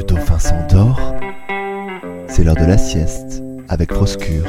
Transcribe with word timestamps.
le 0.00 0.06
dauphin 0.06 0.38
s'endort, 0.38 1.14
c'est 2.26 2.42
l'heure 2.42 2.56
de 2.56 2.64
la 2.64 2.78
sieste 2.78 3.42
avec 3.68 3.90
proscure. 3.90 4.46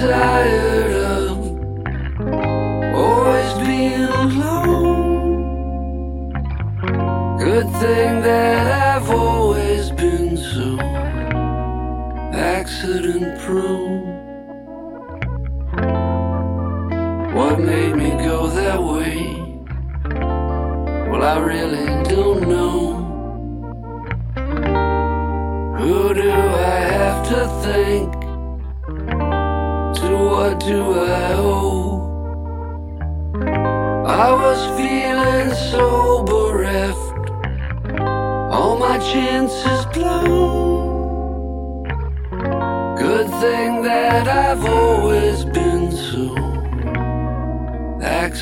tired 0.00 0.92
of 0.92 1.38
always 2.94 3.52
being 3.66 4.04
alone. 4.04 5.50
Good 7.38 7.68
thing 7.80 8.22
that 8.22 8.96
I've 8.96 9.10
always 9.10 9.90
been 9.90 10.36
so 10.36 10.78
accident 12.32 13.40
prone. 13.40 14.06
What 17.34 17.58
made 17.58 17.96
me 17.96 18.10
go 18.24 18.46
that 18.46 18.80
way? 18.80 19.34
Well, 21.10 21.24
I 21.24 21.38
really 21.40 22.04
don't 22.04 22.48
know. 22.48 22.97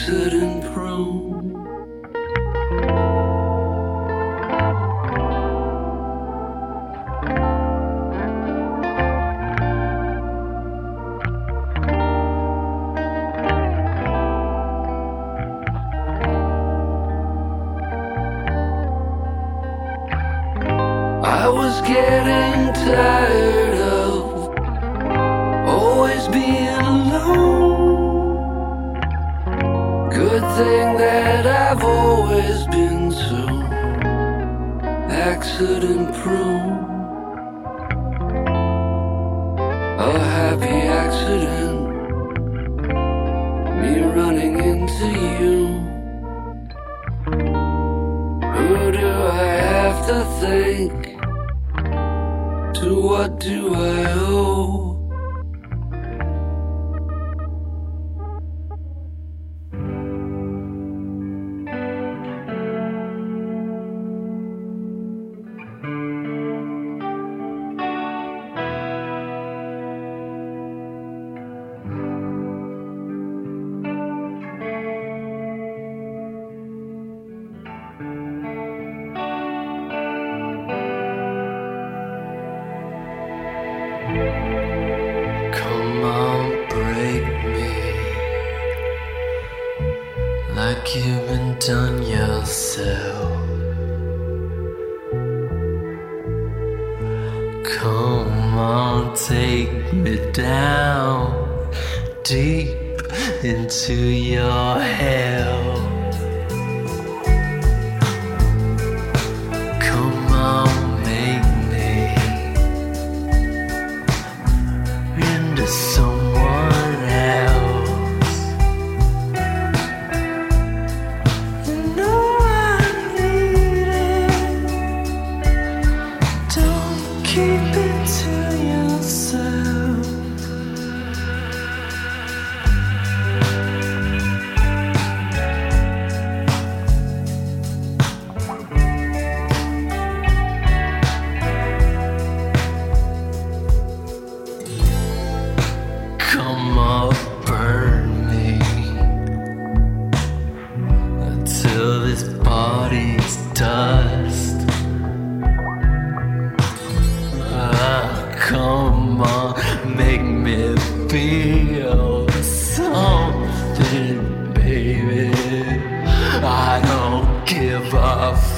Saçların 0.07 0.56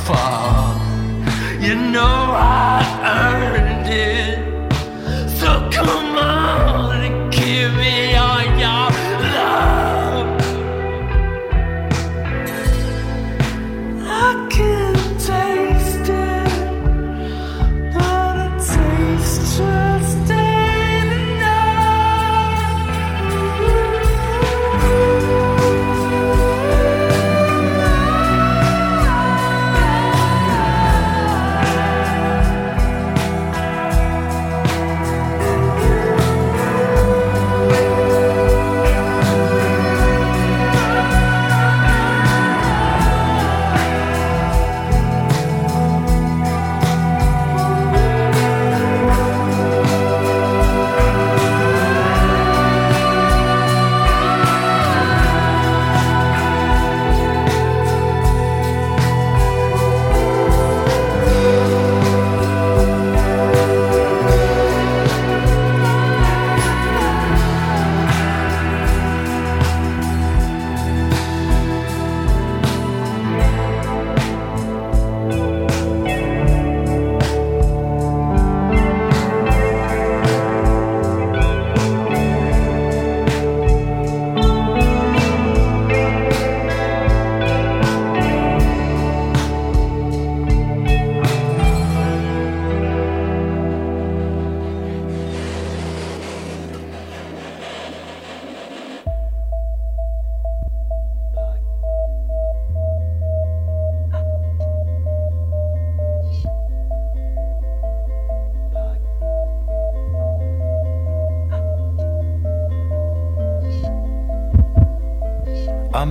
You 0.09 1.75
know 1.75 2.33
I. 2.35 2.88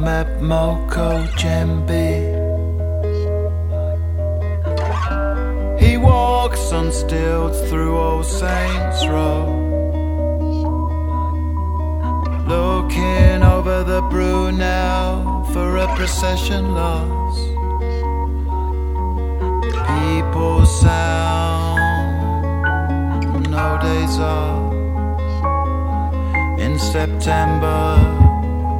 I 0.07 0.23
Moko 0.39 1.27
Jumbie. 1.35 2.23
He 5.77 5.97
walks 5.97 6.71
on 6.71 6.93
stilts 6.93 7.59
through 7.69 7.97
Old 7.97 8.25
Saints 8.25 9.05
Row. 9.05 9.43
Looking 12.47 13.43
over 13.43 13.83
the 13.83 14.01
Brunel 14.09 15.43
for 15.51 15.75
a 15.75 15.87
procession 15.97 16.73
lost. 16.73 17.43
People 19.89 20.65
sound, 20.65 22.15
no 23.49 23.77
days 23.81 24.19
off. 24.19 24.73
In 26.61 26.79
September, 26.79 27.97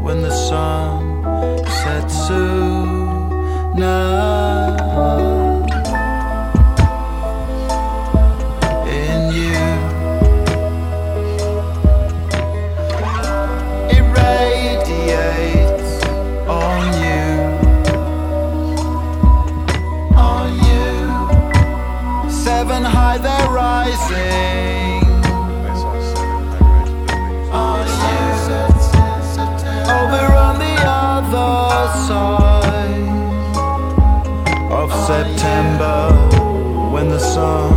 when 0.02 0.22
the 0.22 0.32
sun 0.32 1.07
sets 1.88 2.28
soon. 2.28 3.78
September, 35.48 36.12
when 36.92 37.08
the 37.08 37.20
sun 37.20 37.72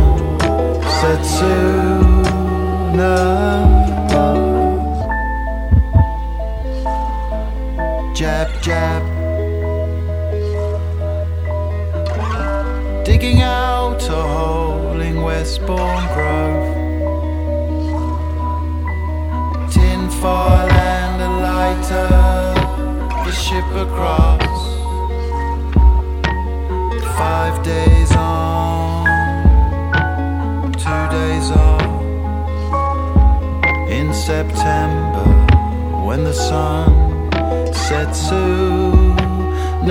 sets 0.99 1.29
sooner. 1.39 3.15
Jab, 8.13 8.49
jab. 8.61 9.01
Digging 13.05 13.41
out 13.41 14.03
a 14.09 14.21
hole 14.35 14.99
in 14.99 15.21
Westbourne 15.21 16.07
Grove. 16.13 16.67
Tin 19.71 20.09
foil 20.19 20.71
and 20.93 21.21
a 21.21 21.31
lighter, 21.47 22.09
the 23.25 23.31
ship 23.31 23.69
across. 23.87 24.30
September, 34.61 35.25
when 36.05 36.23
the 36.23 36.33
sun 36.33 37.33
sets. 37.73 38.31
In 38.31 39.89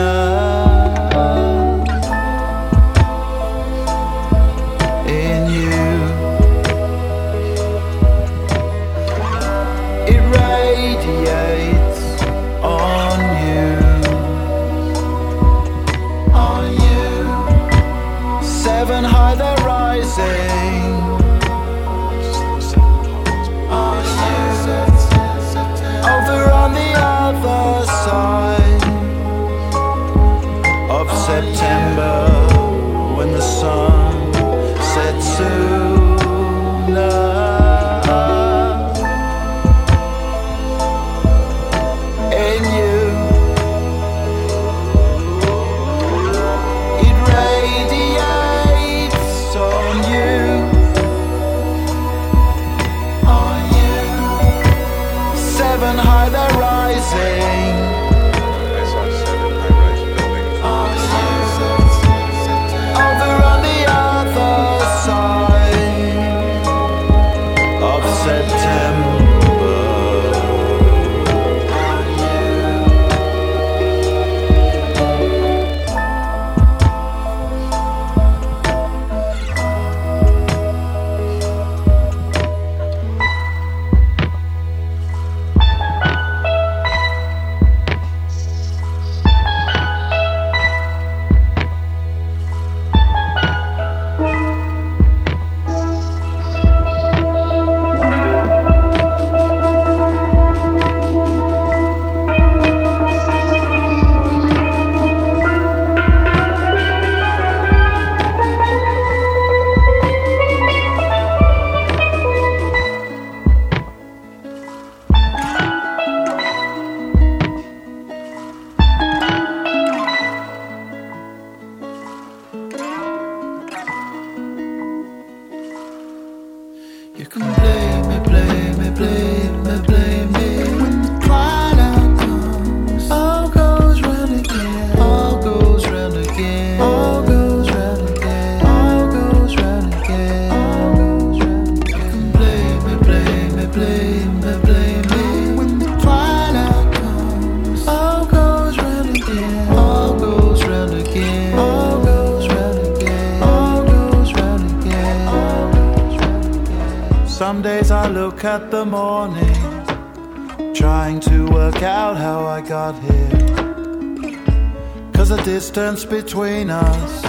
between 166.10 166.70
us 166.70 167.24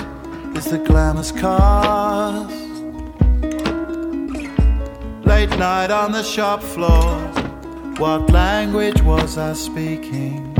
is 0.57 0.65
the 0.71 0.79
glamorous 0.79 1.31
cost. 1.31 2.49
Late 5.23 5.55
night 5.59 5.91
on 5.91 6.11
the 6.11 6.23
shop 6.23 6.63
floor, 6.63 7.15
what 7.99 8.31
language 8.31 8.99
was 9.03 9.37
I 9.37 9.53
speaking? 9.53 10.51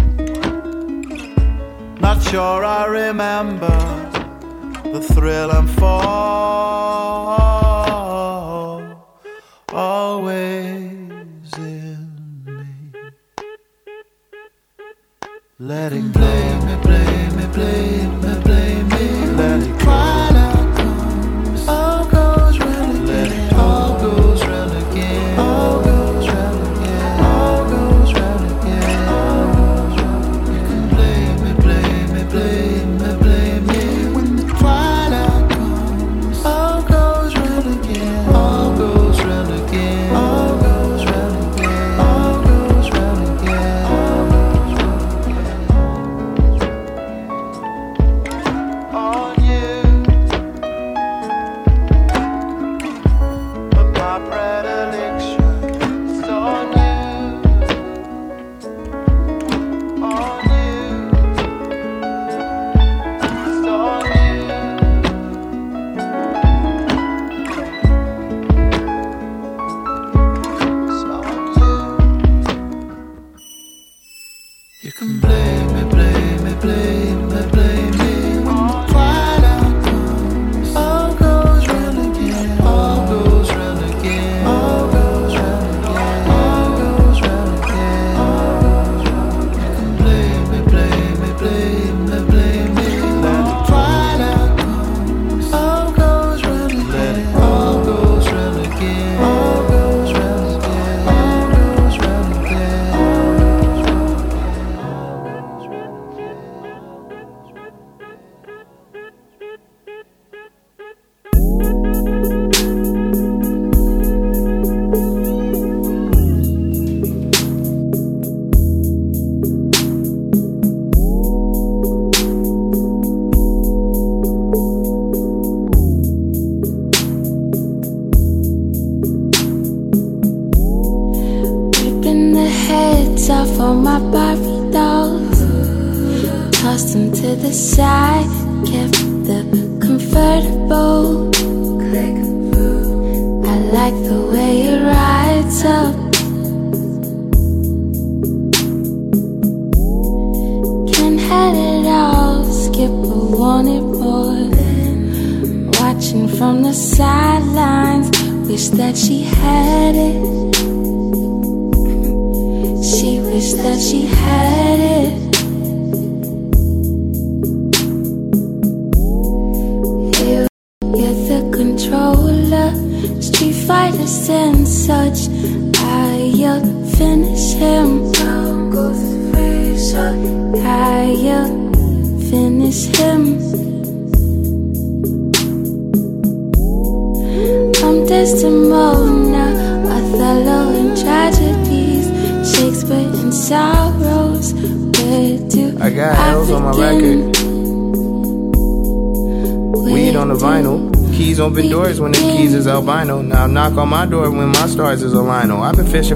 Not 1.99 2.21
sure 2.21 2.63
I 2.63 2.85
remember 2.85 3.77
the 4.83 5.01
thrill 5.01 5.49
and 5.51 5.69
fall. 5.71 6.50
Always 15.63 15.93
in 15.93 16.07
me. 16.07 16.11
Play 16.13 16.59
me, 16.65 16.75
play 16.81 17.29
me, 17.35 17.53
play 17.53 18.07
me, 18.07 18.41
play 18.41 18.50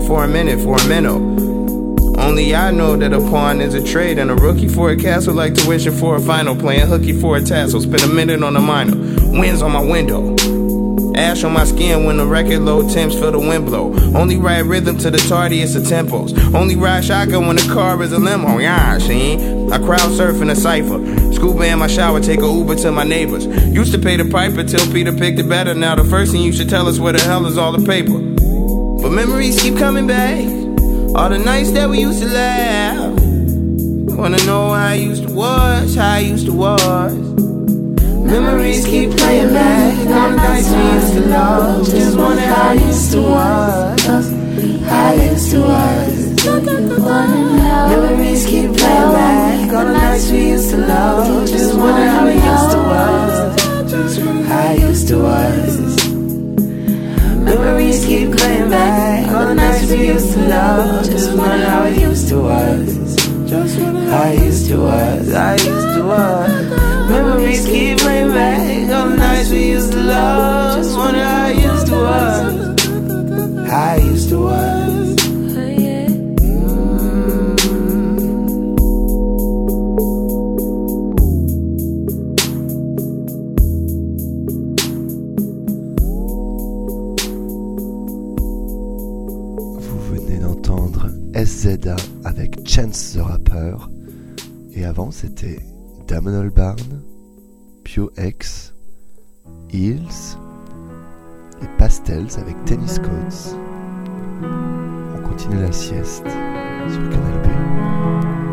for 0.05 0.23
a 0.23 0.27
minute, 0.27 0.61
for 0.61 0.77
a 0.77 0.87
minute. 0.87 1.11
Only 2.17 2.55
I 2.55 2.71
know 2.71 2.95
that 2.95 3.13
a 3.13 3.19
pawn 3.19 3.61
is 3.61 3.73
a 3.73 3.83
trade 3.83 4.17
and 4.17 4.31
a 4.31 4.35
rookie 4.35 4.67
for 4.67 4.91
a 4.91 4.95
castle 4.95 5.33
like 5.33 5.55
tuition 5.55 5.93
for 5.93 6.15
a 6.15 6.21
final. 6.21 6.55
Playing 6.55 6.87
hooky 6.87 7.19
for 7.19 7.37
a 7.37 7.41
tassel. 7.41 7.81
Spend 7.81 8.03
a 8.03 8.07
minute 8.07 8.41
on 8.41 8.55
a 8.55 8.61
minor. 8.61 8.95
Winds 9.31 9.61
on 9.61 9.71
my 9.71 9.83
window. 9.83 10.35
Ash 11.15 11.43
on 11.43 11.53
my 11.53 11.63
skin 11.63 12.03
when 12.03 12.17
the 12.17 12.25
record 12.25 12.59
low 12.59 12.87
temps 12.89 13.15
feel 13.15 13.31
the 13.31 13.39
wind 13.39 13.65
blow. 13.65 13.93
Only 14.15 14.37
ride 14.37 14.65
rhythm 14.65 14.97
to 14.99 15.09
the 15.09 15.17
tardiest 15.17 15.75
of 15.75 15.83
tempos. 15.83 16.53
Only 16.53 16.75
ride 16.75 17.05
shotgun 17.05 17.47
when 17.47 17.55
the 17.55 17.73
car 17.73 18.01
is 18.03 18.11
a 18.11 18.19
limo. 18.19 18.57
Yeah, 18.57 18.97
see? 18.97 19.35
I 19.71 19.77
crowd 19.79 20.11
surf 20.11 20.41
in 20.41 20.49
a 20.49 20.55
cipher. 20.55 20.99
Scuba 21.33 21.65
in 21.65 21.79
my 21.79 21.87
shower, 21.87 22.19
take 22.19 22.41
a 22.41 22.47
Uber 22.47 22.75
to 22.75 22.91
my 22.91 23.03
neighbors. 23.03 23.45
Used 23.45 23.93
to 23.93 23.99
pay 23.99 24.17
the 24.17 24.25
piper 24.25 24.63
till 24.63 24.91
Peter 24.91 25.13
picked 25.13 25.39
it 25.39 25.49
better. 25.49 25.73
Now 25.73 25.95
the 25.95 26.03
first 26.03 26.31
thing 26.31 26.41
you 26.41 26.53
should 26.53 26.69
tell 26.69 26.87
us 26.87 26.99
where 26.99 27.13
the 27.13 27.21
hell 27.21 27.45
is 27.45 27.57
all 27.57 27.71
the 27.71 27.85
paper. 27.85 28.44
But 29.05 29.11
memories 29.11 29.61
keep 29.61 29.77
coming 29.77 30.07
back. 30.07 30.39
All 31.15 31.29
the 31.29 31.37
nights 31.37 31.69
that 31.73 31.87
we 31.87 31.99
used 31.99 32.23
to 32.23 32.27
laugh. 32.27 33.13
Wanna 34.17 34.43
know 34.47 34.69
how 34.69 34.93
I 34.93 34.95
used 34.95 35.27
to 35.27 35.31
was, 35.31 35.93
how 35.93 36.13
I 36.13 36.19
used 36.21 36.47
to 36.47 36.51
was. 36.51 37.13
Memories 37.13 38.83
keep 38.83 39.11
playing 39.11 39.53
back. 39.53 39.95
All 40.09 40.31
the 40.31 40.35
nights 40.37 40.69
we 40.71 40.83
used 40.97 41.13
to 41.13 41.21
love. 41.21 41.85
Just 41.85 42.17
wonder 42.17 42.41
how 42.41 42.69
I 42.69 42.73
used 42.73 43.11
to 43.11 43.21
was. 43.21 44.01
How 44.89 45.11
I 45.11 45.13
used 45.29 45.51
to 45.51 45.59
was. 45.61 46.45
Memories 47.91 48.45
keep 48.47 48.73
playing 48.73 49.11
back. 49.13 49.71
All 49.71 49.85
the 49.85 49.93
nights 49.93 50.31
we 50.31 50.49
used 50.49 50.71
to 50.71 50.77
love. 50.77 51.47
Just 51.47 51.75
wonder 51.77 52.07
how 52.09 52.25
I 52.25 52.33
used 52.33 52.71
to 52.73 52.79
was. 52.89 54.47
How 54.47 54.61
I 54.61 54.73
used 54.73 55.07
to 55.09 55.19
was. 55.19 55.84
Memories 57.45 58.03
keep 58.05 58.35
playing 58.35 58.69
back. 58.69 59.31
All 59.31 59.45
the 59.45 59.53
nights 59.53 59.91
we 59.91 60.07
used 60.07 60.33
to 60.33 60.39
love. 60.47 61.05
Just 61.05 61.37
wonder 61.37 61.65
how 61.65 61.83
I 61.83 61.89
used 61.89 62.27
to 62.29 62.41
was. 62.41 63.15
just 63.47 63.77
How 63.77 64.23
I 64.23 64.33
used 64.33 64.67
to 64.69 64.77
was. 64.77 65.33
I 65.33 65.53
used 65.53 65.95
to 65.95 66.03
was. 66.03 67.09
Memories 67.09 67.65
keep 67.67 67.99
playing 67.99 68.31
back. 68.31 68.89
All 68.95 69.09
the 69.09 69.17
nights 69.17 69.49
we 69.51 69.69
used 69.69 69.91
to 69.91 70.01
love. 70.01 70.77
Just 70.77 70.97
wonder 70.97 71.23
how 71.23 71.45
I 71.45 71.51
used 71.51 71.87
to 71.87 71.95
was. 71.95 73.69
How 73.69 73.93
I 73.93 73.97
used 73.97 74.29
to 74.29 74.39
was. 74.39 75.04
Avec 92.23 92.65
Chance 92.65 93.13
the 93.15 93.21
Rapper. 93.21 93.75
Et 94.73 94.85
avant, 94.85 95.11
c'était 95.11 95.59
Damon 96.07 96.39
Albarn, 96.39 97.01
Pio 97.83 98.11
X, 98.17 98.73
Hills 99.73 100.37
et 101.61 101.67
Pastels 101.77 102.27
avec 102.37 102.55
Tennis 102.63 102.97
Coats. 102.99 103.57
On 104.41 105.21
continue 105.27 105.59
la 105.59 105.71
sieste 105.73 106.25
sur 106.87 107.09
Canal 107.09 107.41
B. 107.43 108.44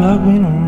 love 0.00 0.24
when 0.26 0.44
I'm 0.44 0.61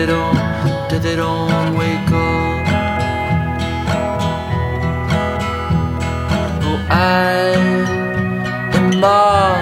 they 0.00 0.06
don't? 0.06 0.36
Did 0.88 1.02
they 1.02 1.16
don't 1.16 1.76
wake 1.76 2.10
up? 2.10 2.66
Oh, 6.68 6.80
I 6.88 7.32
am 8.76 9.04
all 9.04 9.60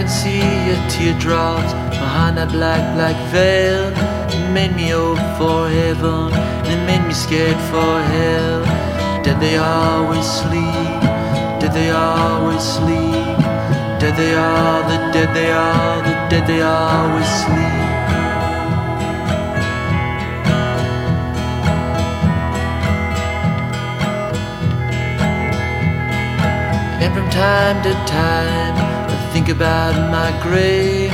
can 0.00 0.08
see 0.08 0.40
your 0.66 0.80
teardrops 0.88 1.74
behind 1.90 2.38
that 2.38 2.48
black, 2.48 2.80
black 2.96 3.16
veil. 3.30 3.84
It 4.32 4.50
made 4.50 4.74
me 4.74 4.88
hope 4.88 5.20
for 5.36 5.68
heaven, 5.68 6.32
and 6.32 6.68
it 6.72 6.82
made 6.86 7.06
me 7.06 7.12
scared 7.12 7.60
for 7.68 7.92
hell. 8.14 8.64
Did 9.22 9.38
they 9.40 9.58
always 9.58 10.24
sleep? 10.24 11.00
Did 11.60 11.72
they 11.76 11.90
always 11.90 12.62
sleep? 12.62 13.36
Did 14.00 14.16
they 14.16 14.32
all, 14.36 14.80
the 14.88 14.96
did 15.12 15.30
they 15.36 15.52
all, 15.52 16.00
the 16.00 16.14
did 16.32 16.46
they 16.46 16.62
always 16.62 17.30
sleep? 17.44 17.76
And 27.04 27.12
from 27.12 27.28
time 27.28 27.82
to 27.82 27.92
time, 28.10 28.89
think 29.32 29.48
about 29.48 29.94
my 30.10 30.30
grave 30.42 31.12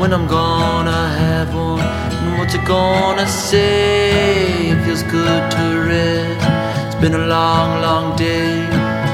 when 0.00 0.12
I'm 0.12 0.26
gonna 0.26 1.02
have 1.22 1.54
one. 1.54 1.78
And 1.78 2.38
what's 2.38 2.54
it 2.54 2.64
gonna 2.64 3.26
say? 3.26 4.70
It 4.70 4.84
feels 4.84 5.04
good 5.04 5.42
to 5.52 5.64
rest. 5.86 6.46
It's 6.86 7.00
been 7.00 7.14
a 7.14 7.26
long, 7.26 7.80
long 7.80 8.16
day. 8.16 8.66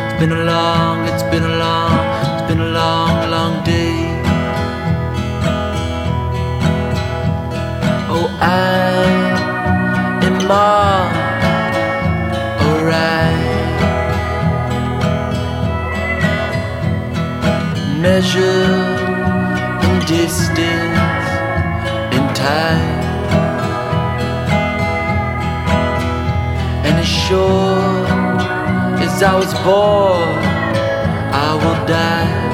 It's 0.08 0.20
been 0.20 0.32
a 0.32 0.44
long, 0.44 1.06
it's 1.08 1.22
been 1.24 1.44
a 1.44 1.56
long, 1.58 1.98
it's 2.32 2.48
been 2.48 2.60
a 2.60 2.70
long, 2.80 3.30
long 3.30 3.64
day. 3.64 3.96
Oh, 8.10 8.28
I 8.40 9.04
am 10.26 10.50
all 10.50 11.17
measure 18.08 18.64
in 19.86 19.96
distance, 20.06 21.26
in 22.16 22.24
time, 22.48 23.04
and 26.86 26.94
as 27.04 27.10
sure 27.24 28.06
as 29.06 29.22
I 29.22 29.34
was 29.42 29.52
born, 29.66 30.38
I 31.46 31.50
will 31.60 31.80
die. 31.86 32.47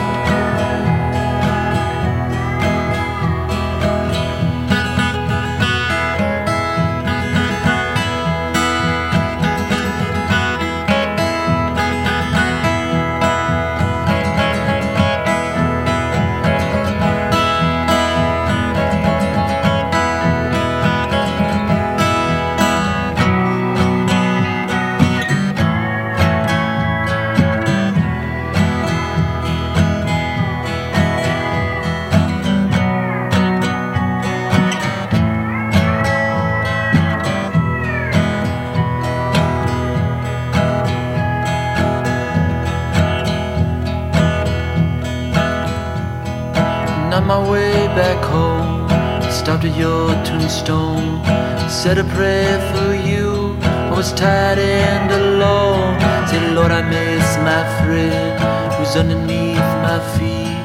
Said 51.84 51.98
a 51.98 52.04
prayer 52.16 52.58
for 52.72 52.94
you. 52.94 53.58
I 53.60 53.92
was 53.94 54.10
tired 54.14 54.58
and 54.58 55.10
alone. 55.12 56.00
Said, 56.26 56.54
Lord, 56.54 56.72
I 56.72 56.80
miss 56.80 57.36
my 57.50 57.62
friend 57.84 58.40
who's 58.72 58.96
underneath 58.96 59.68
my 59.84 60.00
feet. 60.16 60.64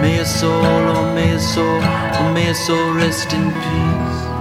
May 0.00 0.14
your 0.14 0.24
soul, 0.24 0.62
oh, 0.94 1.12
may 1.12 1.30
your 1.30 1.40
soul, 1.40 1.80
oh, 1.82 2.32
may 2.32 2.44
your 2.44 2.54
soul 2.54 2.94
rest 2.94 3.32
in 3.32 3.50
peace. 3.50 4.33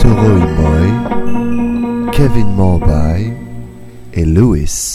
Toro 0.00 0.36
Imoy, 0.36 0.88
Kevin 2.12 2.48
Morby 2.56 3.32
et 4.14 4.24
Lewis. 4.24 4.87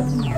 Yeah. 0.00 0.37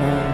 now. 0.00 0.33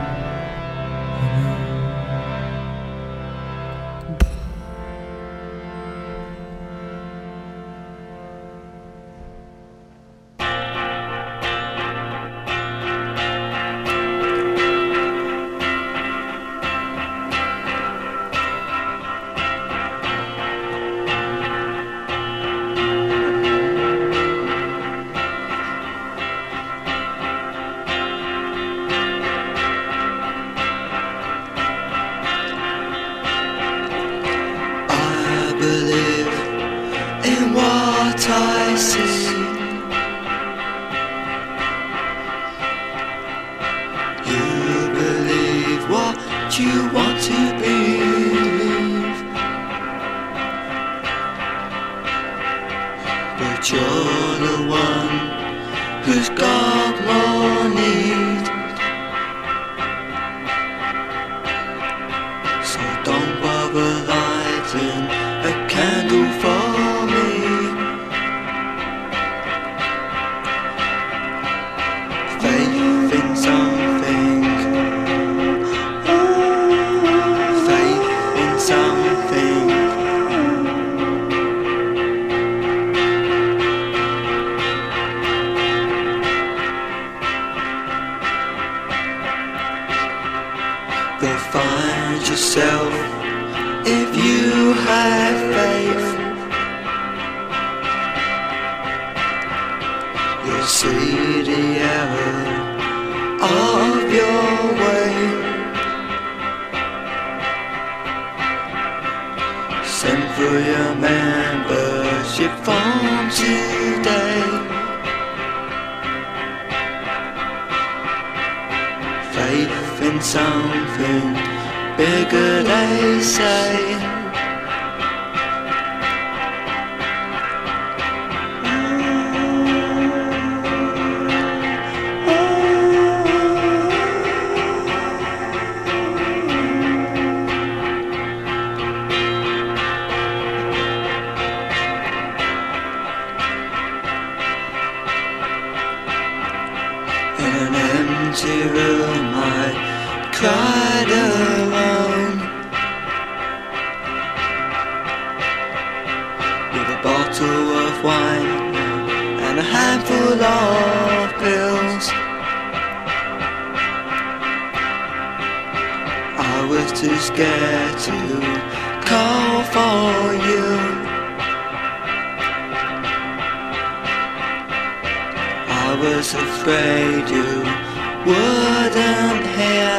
wouldn't 178.30 179.46
hear 179.56 179.96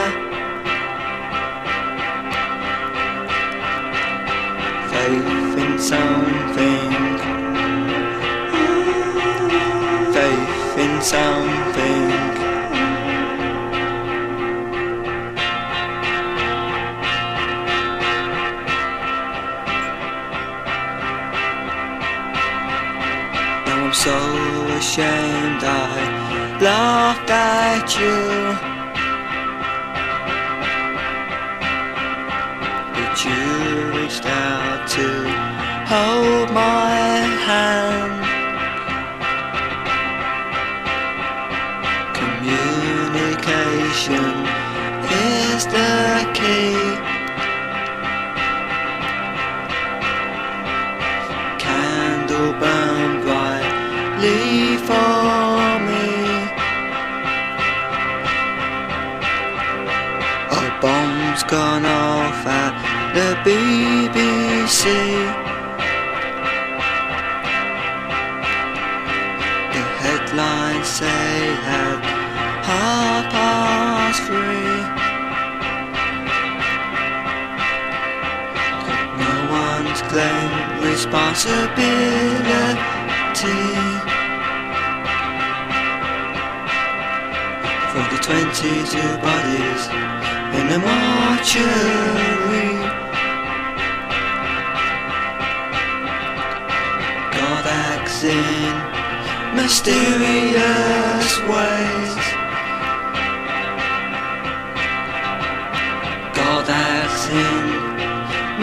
faith 4.89 5.57
in 5.63 5.79
something. 5.79 6.70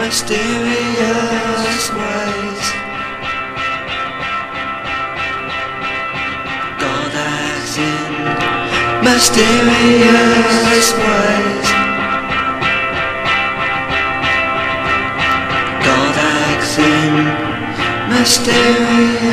mysterious 0.09 1.83
ways. 1.93 2.63
God 6.81 7.13
acts 7.13 7.77
in 7.77 8.13
mysterious 9.05 10.87
ways. 11.01 11.67
God 15.85 16.15
acts 16.17 16.75
in 16.79 17.13
mysterious 18.09 19.28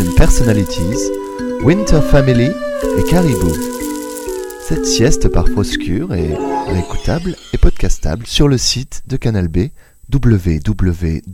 Television 0.00 0.16
Personalities, 0.16 1.10
Winter 1.62 2.00
Family 2.00 2.50
et 2.98 3.02
Caribou. 3.08 3.52
Cette 4.62 4.86
sieste 4.86 5.28
parfois 5.28 5.58
obscure 5.58 6.14
est 6.14 6.34
réécoutable 6.66 7.36
et 7.52 7.58
podcastable 7.58 8.26
sur 8.26 8.48
le 8.48 8.56
site 8.56 9.02
de 9.06 9.18
Canal 9.18 9.48
B 9.48 9.68
www.canalb.fr. 10.12 11.32